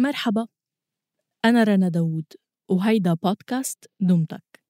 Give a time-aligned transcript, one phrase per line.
[0.00, 0.46] مرحبا
[1.44, 2.24] أنا رنا داوود
[2.68, 4.60] وهيدا بودكاست دمتك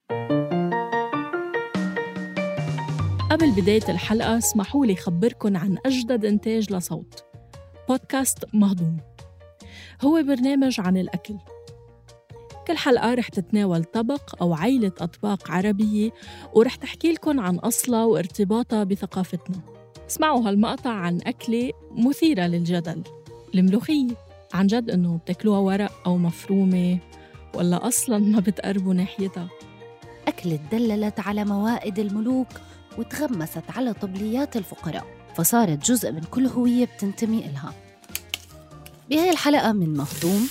[3.31, 7.25] قبل بداية الحلقة اسمحوا لي خبركن عن أجدد إنتاج لصوت.
[7.89, 8.97] بودكاست مهضوم.
[10.03, 11.37] هو برنامج عن الأكل.
[12.67, 16.11] كل حلقة رح تتناول طبق أو عيلة أطباق عربية
[16.55, 19.61] ورح تحكي لكم عن أصلها وارتباطها بثقافتنا.
[20.07, 23.03] اسمعوا هالمقطع عن أكلة مثيرة للجدل
[23.55, 24.30] الملوخية.
[24.55, 26.99] عن جد إنه بتاكلوها ورق أو مفرومة
[27.55, 29.49] ولا أصلا ما بتقربوا ناحيتها.
[30.29, 32.49] أكلة دللت على موائد الملوك
[32.99, 37.75] وتغمست على طبليات الفقراء فصارت جزء من كل هوية بتنتمي إلها.
[39.11, 40.49] بهاي الحلقة من مهضوم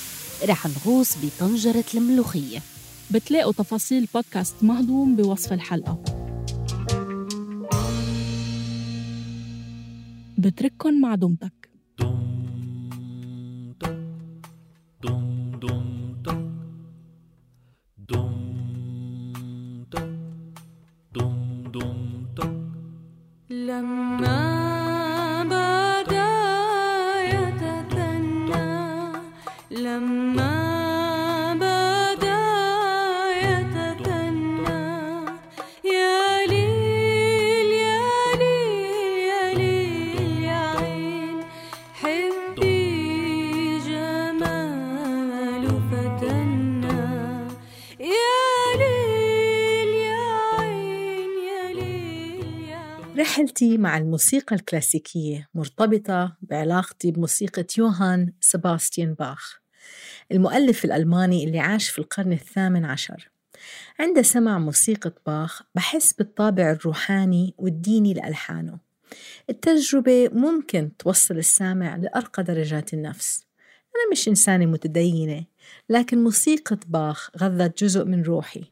[0.50, 2.60] رح نغوص بطنجرة الملوخية.
[3.12, 6.04] بتلاقوا تفاصيل بودكاست مهضوم بوصف الحلقة.
[10.38, 11.59] بترككن مع دمتك
[53.50, 59.60] رحلتي مع الموسيقى الكلاسيكية مرتبطة بعلاقتي بموسيقى يوهان سباستيان باخ
[60.32, 63.32] المؤلف الألماني اللي عاش في القرن الثامن عشر.
[64.00, 68.80] عند سمع موسيقى باخ بحس بالطابع الروحاني والديني لألحانه.
[69.50, 73.46] التجربة ممكن توصل السامع لأرقى درجات النفس.
[73.96, 75.46] أنا مش إنسانة متدينة
[75.90, 78.64] لكن موسيقى باخ غذت جزء من روحي.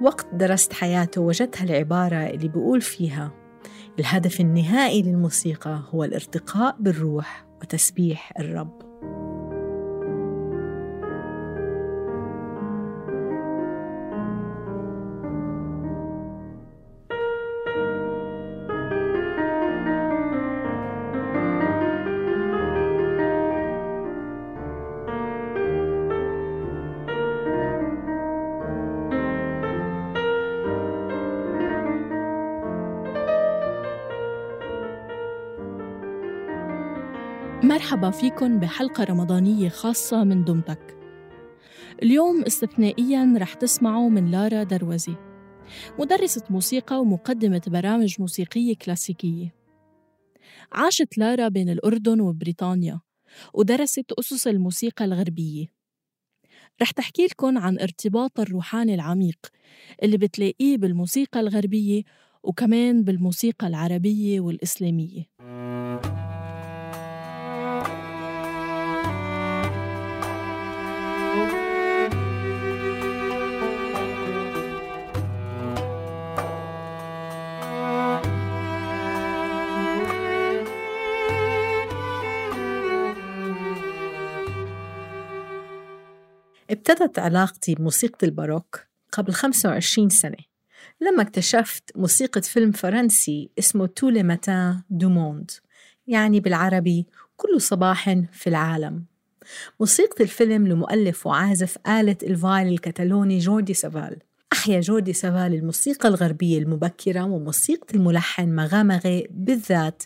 [0.00, 3.47] وقت درست حياته وجدت هالعبارة اللي بيقول فيها
[3.98, 8.87] الهدف النهائي للموسيقى هو الارتقاء بالروح وتسبيح الرب.
[37.62, 40.98] مرحبا فيكن بحلقة رمضانية خاصة من دمتك.
[42.02, 45.14] اليوم استثنائياً رح تسمعوا من لارا دروزي
[45.98, 49.54] مدرسة موسيقى ومقدمة برامج موسيقية كلاسيكية.
[50.72, 53.00] عاشت لارا بين الأردن وبريطانيا
[53.54, 55.66] ودرست أسس الموسيقى الغربية.
[56.82, 59.38] رح تحكي لكم عن ارتباط الروحاني العميق
[60.02, 62.02] اللي بتلاقيه بالموسيقى الغربية
[62.42, 65.24] وكمان بالموسيقى العربية والإسلامية.
[86.78, 88.80] ابتدت علاقتي بموسيقى الباروك
[89.12, 90.36] قبل 25 سنة.
[91.00, 95.50] لما اكتشفت موسيقى فيلم فرنسي اسمه Tous les matins du monde
[96.06, 97.06] يعني بالعربي
[97.36, 99.04] كل صباح في العالم.
[99.80, 104.18] موسيقى الفيلم لمؤلف وعازف آلة ال viol الكتالوني جوردي سافال.
[104.52, 110.02] أحيا جوردي سافال الموسيقى الغربية المبكرة وموسيقى الملحن مغامغي بالذات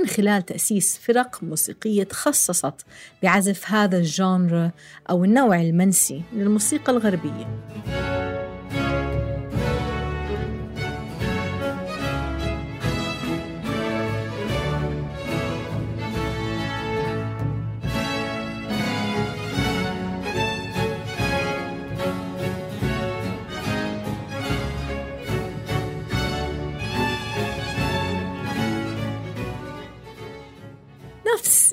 [0.00, 2.74] من خلال تأسيس فرق موسيقية تخصصت
[3.22, 4.70] بعزف هذا الجانر
[5.10, 7.46] أو النوع المنسي من الموسيقى الغربية.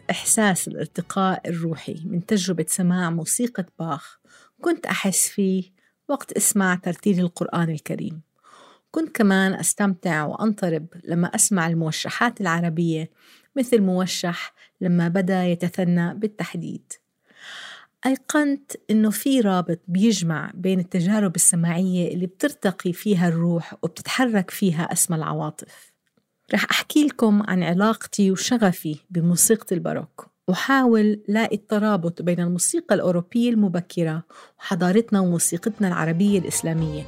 [0.10, 4.20] إحساس الارتقاء الروحي من تجربة سماع موسيقى باخ.
[4.62, 5.64] كنت أحس فيه
[6.10, 8.22] وقت أسمع ترتيل القرآن الكريم.
[8.92, 13.10] كنت كمان أستمتع وأنطرب لما أسمع الموشحات العربية
[13.56, 16.94] مثل موشح لما بدأ يتثنى بالتحديد.
[18.06, 25.18] أيقنت إنه في رابط بيجمع بين التجارب السماعية اللي بترتقي فيها الروح وبتتحرك فيها أسمى
[25.18, 25.95] العواطف.
[26.54, 30.28] رح أحكي لكم عن علاقتي وشغفي بموسيقى الباروك.
[30.48, 34.24] وحاول لاقي الترابط بين الموسيقى الأوروبية المبكرة
[34.60, 37.04] وحضارتنا وموسيقتنا العربية الإسلامية.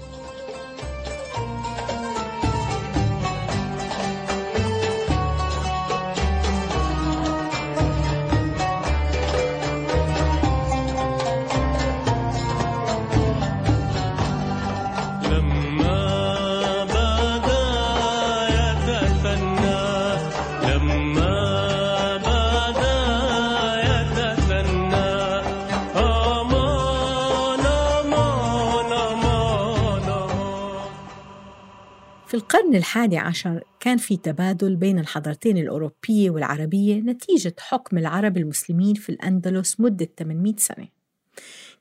[32.37, 39.09] القرن الحادي عشر كان في تبادل بين الحضارتين الأوروبية والعربية نتيجة حكم العرب المسلمين في
[39.09, 40.87] الأندلس مدة 800 سنة.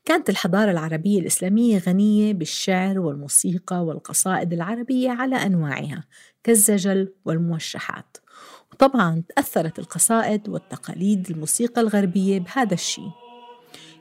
[0.05, 6.05] كانت الحضارة العربية الإسلامية غنية بالشعر والموسيقى والقصائد العربية على أنواعها
[6.45, 8.17] كالزجل والموشحات.
[8.73, 13.11] وطبعا تأثرت القصائد والتقاليد الموسيقى الغربية بهذا الشيء.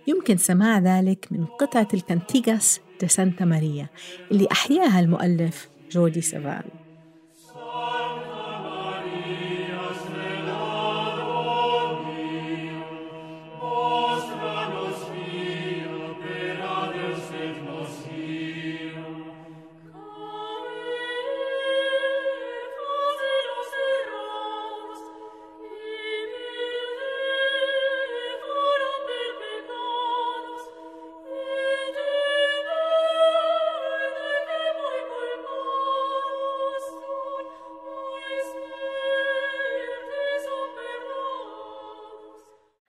[0.07, 3.87] يمكن سماع ذلك من قطعة ال Cantigas de Santa Maria
[4.31, 6.84] اللي أحياها المؤلف جودي سافال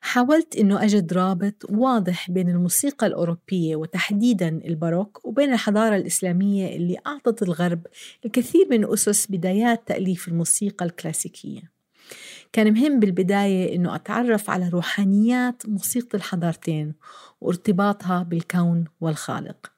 [0.07, 7.43] حاولت إنه أجد رابط واضح بين الموسيقى الأوروبية وتحديداً الباروك وبين الحضارة الإسلامية اللي أعطت
[7.43, 7.87] الغرب
[8.25, 11.61] الكثير من أسس بدايات تأليف الموسيقى الكلاسيكية.
[12.53, 16.95] كان مهم بالبداية إنه أتعرف على روحانيات موسيقى الحضارتين
[17.41, 19.76] وارتباطها بالكون والخالق.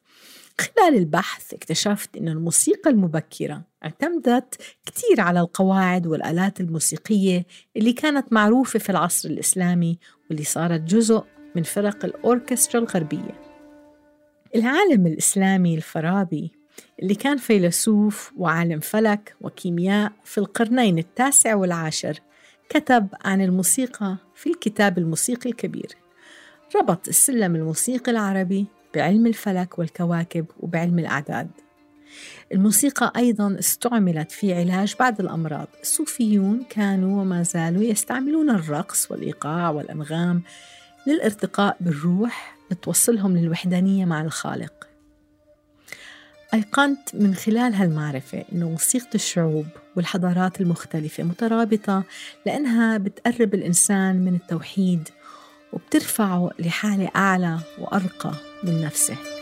[0.61, 7.47] خلال البحث اكتشفت أن الموسيقى المبكرة اعتمدت كتير على القواعد والآلات الموسيقية
[7.77, 9.99] اللي كانت معروفة في العصر الإسلامي
[10.31, 11.25] واللي صارت جزء
[11.57, 13.41] من فرق الأوركسترا الغربية.
[14.55, 16.53] العالم الإسلامي الفارابي
[17.03, 22.21] اللي كان فيلسوف وعالم فلك وكيمياء في القرنين التاسع والعاشر
[22.69, 25.95] كتب عن الموسيقى في الكتاب الموسيقي الكبير.
[26.77, 28.67] ربط السلم الموسيقي العربي
[28.99, 31.51] بعلم الفلك والكواكب وبعلم الأعداد.
[32.53, 35.69] الموسيقى أيضا استعملت في علاج بعض الأمراض.
[35.83, 40.43] الصوفيون كانوا وما زالوا يستعملون الرقص والإيقاع والأنغام
[41.07, 44.89] للارتقاء بالروح لتوصلهم للوحدانية مع الخالق.
[46.55, 49.67] أيقنت من خلال هالمعرفة أنه موسيقى الشعوب
[49.97, 52.03] والحضارات المختلفة مترابطة
[52.47, 55.09] لأنها بتقرب الإنسان من التوحيد
[55.73, 58.48] وبترفعه لحالة أعلى وأرقى.
[58.63, 59.38] من نفسه.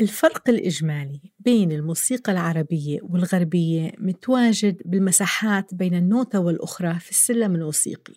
[0.00, 8.14] الفرق الإجمالي بين الموسيقى العربية والغربية متواجد بالمساحات بين النوتة والأخرى في السلم الموسيقي.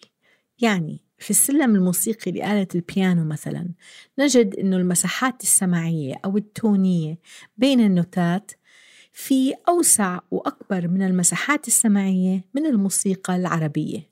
[0.59, 3.69] يعني في السلم الموسيقي لآلة البيانو مثلا
[4.19, 7.19] نجد أنه المساحات السماعية أو التونية
[7.57, 8.51] بين النوتات
[9.13, 14.09] في أوسع وأكبر من المساحات السماعية من الموسيقى العربية.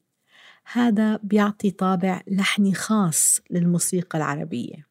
[0.73, 4.90] هذا بيعطي طابع لحني خاص للموسيقى العربية.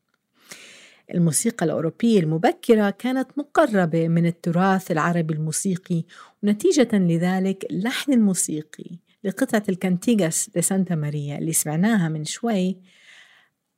[1.14, 6.04] الموسيقى الأوروبية المبكرة كانت مقربة من التراث العربي الموسيقي
[6.42, 8.90] ونتيجة لذلك اللحن الموسيقي
[9.24, 12.76] لقطعة ال Cantigas de Santa Maria اللي سمعناها من شوي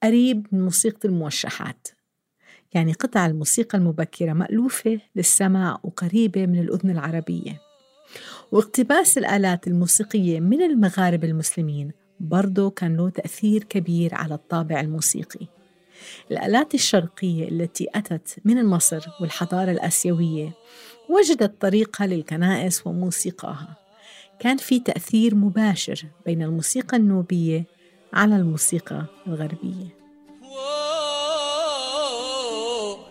[0.02, 1.88] قريب من موسيقى الموشحات.
[2.74, 7.60] يعني قطع الموسيقى المبكرة مألوفة للسمع وقريبة من الأذن العربية.
[8.52, 15.46] واقتباس الآلات الموسيقية من المغاربة المسلمين برضو كان له تأثير كبير على الطابع الموسيقي.
[16.30, 20.52] الآلات الشرقية التي أتت من مصر والحضارة الآسيوية
[21.08, 23.76] وجدت طريقها للكنائس وموسيقاها.
[24.40, 27.64] كان في تأثير مباشر بين الموسيقى النوبية
[28.12, 30.02] على الموسيقى الغربية.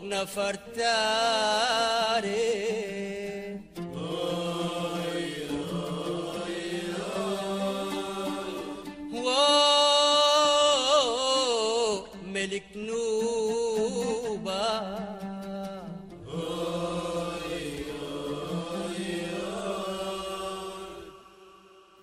[0.03, 1.11] نفرتاري.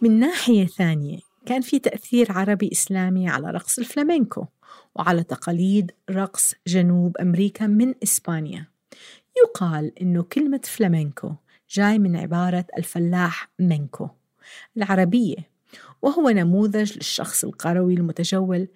[0.08, 4.46] من ناحية ثانية كان في تأثير عربي إسلامي على رقص الفلامينكو
[4.94, 8.66] وعلى تقاليد رقص جنوب أمريكا من إسبانيا.
[9.44, 11.32] يقال إنه كلمة فلامينكو
[11.70, 14.08] جاي من عبارة الفلاح منكو
[14.76, 15.36] العربية
[16.02, 18.68] وهو نموذج للشخص القروي المتجول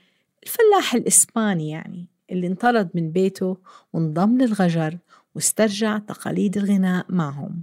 [0.42, 3.56] الفلاح الإسباني يعني اللي انطرد من بيته
[3.92, 4.98] وانضم للغجر
[5.34, 7.62] واسترجع تقاليد الغناء معهم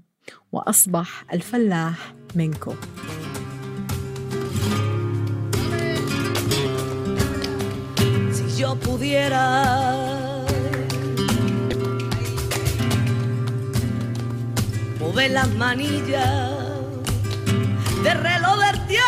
[0.52, 2.74] وأصبح الفلاح منكو
[8.60, 10.44] yo pudiera
[15.00, 16.52] mover las manillas
[18.04, 19.08] del reloj del tiempo.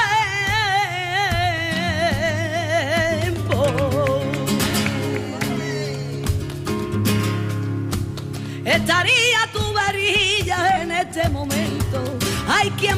[8.63, 12.01] Estaría tu varilla en este momento.
[12.47, 12.97] Hay quien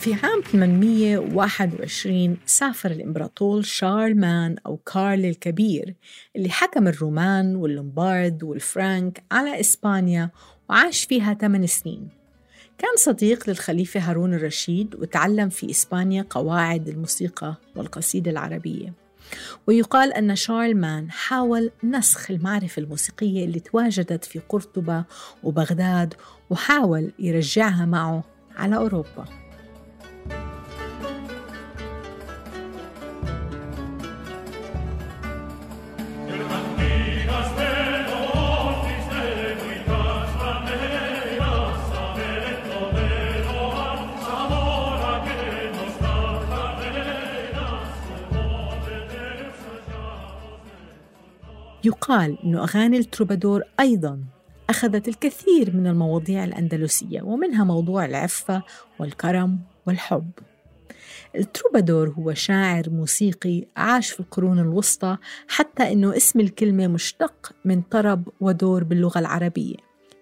[0.00, 5.94] في عام 821 سافر الإمبراطور شارلمان أو كارل الكبير
[6.36, 10.30] اللي حكم الرومان واللومبارد والفرانك على إسبانيا
[10.70, 12.08] وعاش فيها 8 سنين.
[12.78, 19.07] كان صديق للخليفة هارون الرشيد وتعلم في إسبانيا قواعد الموسيقى والقصيدة العربية.
[19.66, 25.04] ويقال أن شارلمان حاول نسخ المعرفة الموسيقية اللي تواجدت في قرطبة
[25.42, 26.14] وبغداد
[26.50, 28.24] وحاول يرجعها معه
[28.56, 29.47] على أوروبا.
[52.08, 54.20] يقال أن أغاني التروبادور أيضا
[54.70, 58.62] أخذت الكثير من المواضيع الأندلسية ومنها موضوع العفة
[58.98, 60.30] والكرم والحب.
[61.36, 65.16] التروبادور هو شاعر موسيقي عاش في القرون الوسطى
[65.48, 69.76] حتى أنه اسم الكلمة مشتق من طرب ودور باللغة العربية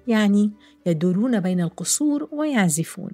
[0.07, 0.51] يعني
[0.87, 3.11] يدورون بين القصور ويعزفون.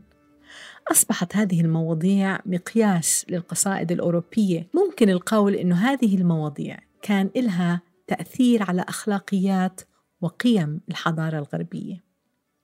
[0.90, 4.66] أصبحت هذه المواضيع مقياس للقصائد الأوروبية.
[4.74, 9.80] ممكن القول أنه هذه المواضيع كان إلها تأثير على أخلاقيات
[10.20, 12.04] وقيم الحضارة الغربية.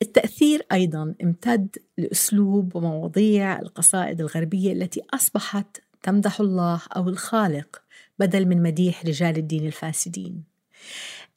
[0.03, 7.83] التأثير أيضا امتد لأسلوب ومواضيع القصائد الغربية التي أصبحت تمدح الله أو الخالق
[8.19, 10.45] بدل من مديح رجال الدين الفاسدين.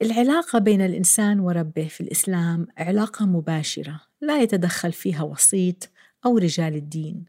[0.01, 5.89] العلاقة بين الإنسان وربه في الإسلام علاقة مباشرة لا يتدخل فيها وسيط
[6.25, 7.25] أو رجال الدين.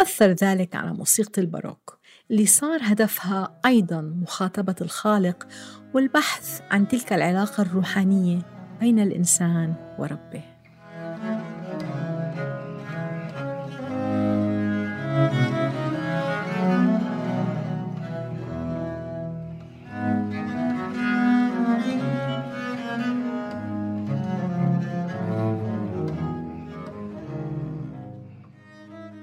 [0.00, 1.98] أثر ذلك على موسيقى الباروك.
[2.30, 5.46] اللي صار هدفها أيضا مخاطبة الخالق
[5.94, 8.38] والبحث عن تلك العلاقة الروحانية
[8.80, 10.42] بين الإنسان وربه.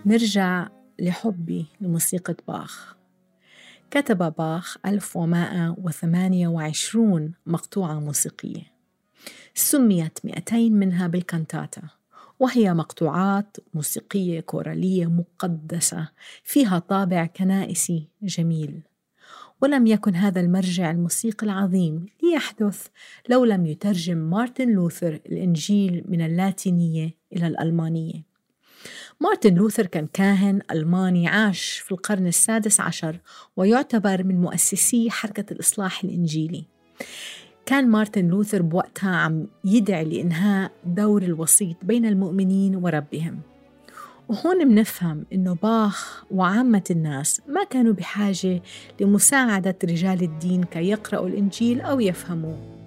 [0.06, 0.68] نرجع
[1.02, 2.96] لحبي لموسيقى باخ.
[3.92, 8.72] كتب باخ 1128 مقطوعة موسيقية.
[9.54, 11.82] سميت 200 منها بالكانتاتا
[12.40, 16.10] وهي مقطوعات موسيقية كورالية مقدسة
[16.44, 18.82] فيها طابع كنائسي جميل.
[19.62, 22.88] ولم يكن هذا المرجع الموسيقي العظيم ليحدث
[23.30, 28.31] لو لم يترجم مارتن لوثر الإنجيل من اللاتينية إلى الألمانية.
[29.22, 33.20] مارتن لوثر كان كاهن ألماني عاش في القرن السادس عشر
[33.58, 36.66] ويعتبر من مؤسسي حركة الإصلاح الإنجيلي.
[37.66, 43.40] كان مارتن لوثر بوقتها عم يدعي لإنهاء دور الوسيط بين المؤمنين وربهم.
[44.30, 48.62] وهون منفهم إنه باخ وعامة الناس ما كانوا بحاجة
[49.02, 52.81] لمساعدة رجال الدين كي يقرأوا الإنجيل أو يفهموه.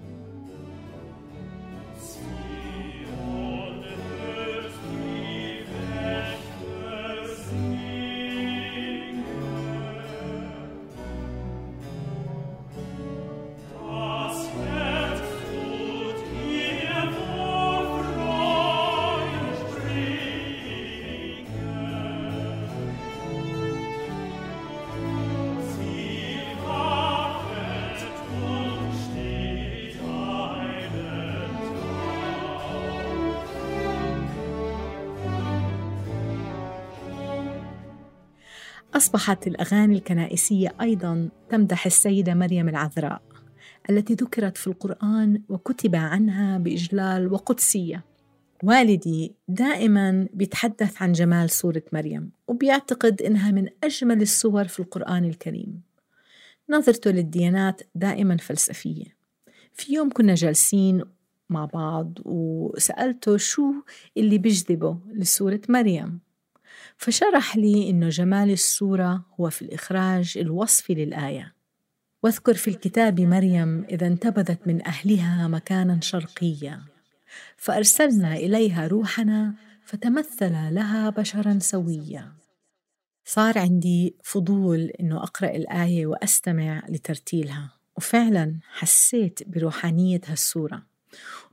[39.05, 43.21] أصبحت الأغاني الكنائسية أيضا تمدح السيدة مريم العذراء
[43.89, 48.05] التي ذكرت في القرآن وكتب عنها بإجلال وقدسية.
[48.63, 55.81] والدي دائما بيتحدث عن جمال سورة مريم وبيعتقد إنها من أجمل السور في القرآن الكريم.
[56.69, 59.15] نظرته للديانات دائما فلسفية.
[59.73, 61.03] في يوم كنا جالسين
[61.49, 63.73] مع بعض وسألته شو
[64.17, 66.24] اللي بيجذبه لسورة مريم.
[66.97, 71.55] فشرح لي إنه جمال السورة هو في الإخراج الوصفي للآية.
[72.23, 76.81] واذكر في الكتاب مريم إذا انتبذت من أهلها مكانا شرقيا.
[77.57, 79.53] فأرسلنا إليها روحنا
[79.85, 82.31] فتمثل لها بشرا سويا.
[83.25, 87.71] صار عندي فضول إنه أقرأ الآية وأستمع لترتيلها.
[87.97, 90.83] وفعلا حسيت بروحانية هالسورة.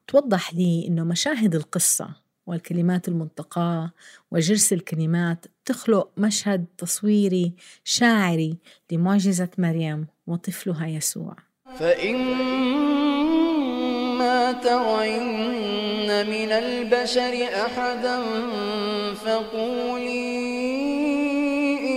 [0.06, 3.90] توضح لي إنه مشاهد القصة والكلمات المنتقاة
[4.30, 7.52] وجرس الكلمات تخلق مشهد تصويري
[7.84, 8.56] شاعري
[8.92, 11.36] لمعجزة مريم وطفلها يسوع.
[11.78, 12.92] فإما
[14.52, 18.22] ترين من البشر أحدا
[19.14, 20.52] فقولي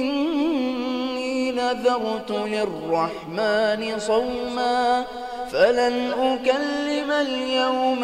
[0.02, 5.06] إني نذرت للرحمن صوما
[5.52, 8.04] فلن أكلم اليوم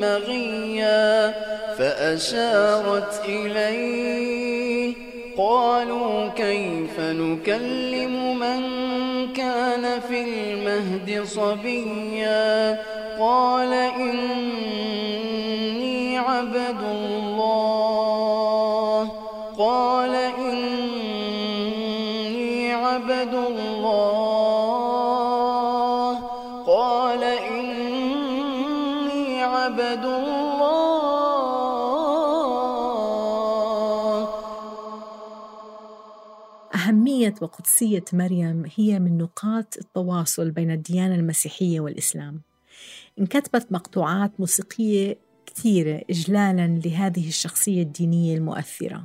[0.00, 1.34] بغيا
[1.78, 4.94] فأشارت إليه
[5.36, 8.62] قالوا كيف نكلم من
[9.32, 12.78] كان في المهد صبيا
[13.18, 15.15] قال إني
[37.42, 42.40] وقدسية مريم هي من نقاط التواصل بين الديانة المسيحية والإسلام.
[43.18, 49.04] انكتبت مقطوعات موسيقية كثيرة إجلالا لهذه الشخصية الدينية المؤثرة.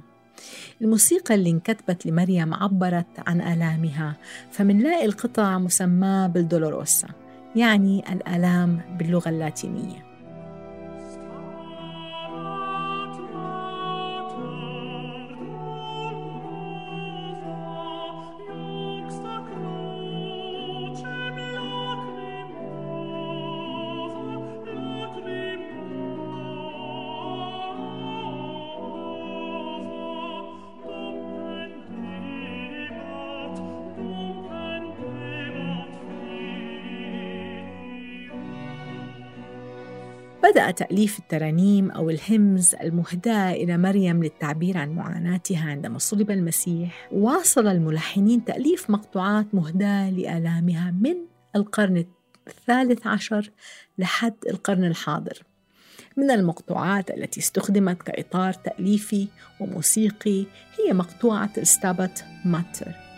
[0.82, 4.18] الموسيقى اللي انكتبت لمريم عبرت عن آلامها
[4.52, 7.08] فمنلاقي القطع مسماة بالدولوروسا
[7.56, 10.11] يعني الآلام باللغة اللاتينية.
[40.82, 47.10] تأليف الترانيم أو الهمز المهداة إلى مريم للتعبير عن معاناتها عندما صلب المسيح.
[47.12, 51.16] واصل الملحنين تأليف مقطوعات مهداة لآلامها من
[51.56, 52.06] القرن
[52.48, 53.52] الثالث عشر
[53.98, 55.44] لحد القرن الحاضر.
[56.18, 59.28] من المقطوعات التي استخدمت كإطار تأليفي
[59.60, 60.46] وموسيقي
[60.80, 63.11] هي مقطوعة الستابت ماتر.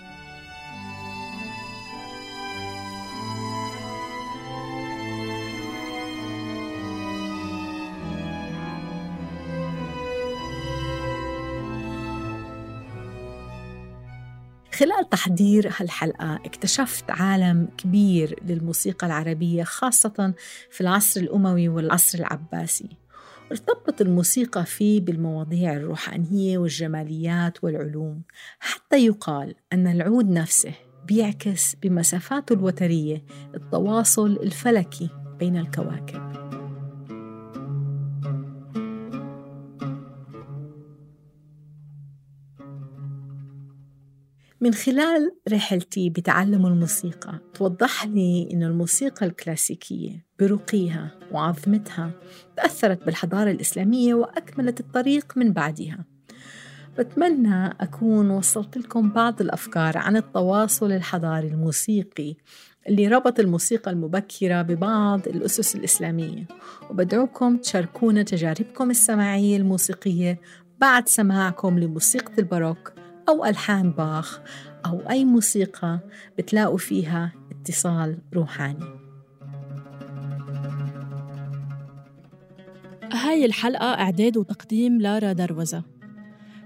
[14.84, 20.34] خلال تحضير هالحلقة اكتشفت عالم كبير للموسيقى العربية خاصة
[20.72, 22.90] في العصر الأموي والعصر العباسي.
[23.52, 28.22] ارتبط الموسيقى فيه بالمواضيع الروحانية والجماليات والعلوم
[28.60, 30.74] حتى يقال أن العود نفسه
[31.08, 33.24] بيعكس بمسافاته الوترية
[33.56, 36.43] التواصل الفلكي بين الكواكب.
[44.64, 52.12] من خلال رحلتي بتعلم الموسيقى توضح لي أن الموسيقى الكلاسيكية برقيها وعظمتها
[52.58, 56.06] تأثرت بالحضارة الإسلامية وأكملت الطريق من بعدها.
[56.98, 62.36] بتمنى أكون وصلت لكم بعض الأفكار عن التواصل الحضاري الموسيقي
[62.90, 66.48] اللي ربط الموسيقى المبكرة ببعض الأسس الإسلامية.
[66.90, 70.40] وبدعوكم تشاركونا تجاربكم السماعية الموسيقية
[70.80, 74.40] بعد سماعكم لموسيقى الباروك أو ألحان باخ
[74.86, 76.00] أو أي موسيقى
[76.38, 78.86] بتلاقوا فيها اتصال روحاني.
[83.14, 85.84] هاي الحلقة إعداد وتقديم لارا دروزة.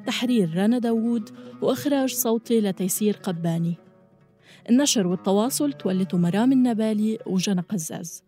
[0.06, 1.30] تحرير رنا داوود
[1.62, 3.78] وإخراج صوتي لتيسير قباني.
[4.70, 8.27] النشر والتواصل تولته مرام النبالي وجنى قزاز.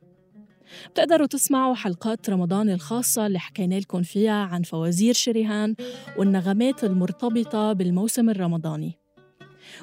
[0.92, 5.76] بتقدروا تسمعوا حلقات رمضان الخاصة اللي حكينا لكم فيها عن فوازير شريهان
[6.18, 8.94] والنغمات المرتبطة بالموسم الرمضاني.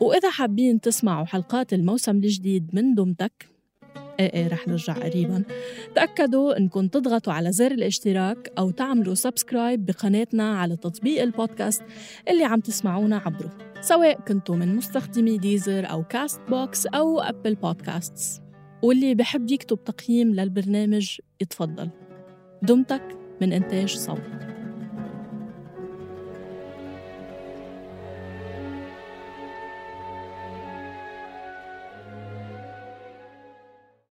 [0.01, 3.57] وإذا حابين تسمعوا حلقات الموسم الجديد من دمتك
[4.21, 5.45] إيه إيه رح نرجع قريبا
[5.95, 11.83] تأكدوا إنكم تضغطوا على زر الاشتراك أو تعملوا subscribe بقناتنا على تطبيق البودكاست
[12.29, 18.46] اللي عم تسمعونا عبره سواء كنتوا من مستخدمي Deezer أو Castbox أو Apple Podcasts.
[18.83, 21.91] واللي بحب يكتب تقييم للبرنامج يتفضل.
[22.63, 24.56] دمتك من إنتاج صوت.